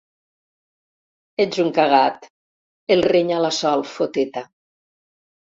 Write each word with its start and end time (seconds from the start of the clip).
Ets 1.45 1.61
un 1.63 1.69
cagat 1.75 2.25
—el 2.95 3.05
renya 3.09 3.43
la 3.47 3.53
Sol, 3.59 3.87
foteta. 3.93 4.45